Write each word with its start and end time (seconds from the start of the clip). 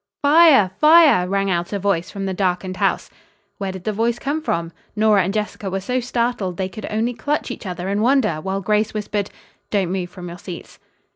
"Fire! 0.23 0.71
Fire!" 0.79 1.27
rang 1.29 1.51
out 1.51 1.71
a 1.71 1.77
voice 1.77 2.09
from 2.09 2.25
the 2.25 2.33
darkened 2.33 2.77
house. 2.77 3.07
Where 3.59 3.71
did 3.71 3.83
the 3.83 3.93
voice 3.93 4.17
come 4.17 4.41
from? 4.41 4.71
Nora 4.95 5.21
and 5.21 5.31
Jessica 5.31 5.69
were 5.69 5.79
so 5.79 5.99
startled 5.99 6.57
they 6.57 6.69
could 6.69 6.87
only 6.89 7.13
clutch 7.13 7.51
each 7.51 7.67
other 7.67 7.87
and 7.87 8.01
wonder, 8.01 8.37
while 8.41 8.61
Grace 8.61 8.95
whispered: 8.95 9.29
"Don't 9.69 9.91
move 9.91 10.09
from 10.09 10.27
your 10.27 10.39
seats." 10.39 10.79